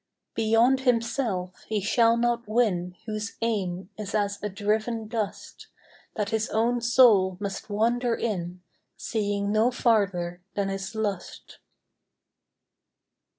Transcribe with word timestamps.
Beyond 0.33 0.79
himself 0.79 1.63
he 1.67 1.79
shall 1.79 2.17
not 2.17 2.47
win 2.47 2.95
Whose 3.05 3.37
aim 3.43 3.91
is 3.99 4.15
as 4.15 4.41
a 4.41 4.49
driven 4.49 5.07
dust, 5.07 5.67
That 6.15 6.31
his 6.31 6.49
own 6.49 6.81
soul 6.81 7.37
must 7.39 7.69
wander 7.69 8.15
in, 8.15 8.63
Seeing 8.97 9.51
no 9.51 9.69
farther 9.69 10.41
than 10.55 10.69
his 10.69 10.95
lust. 10.95 11.59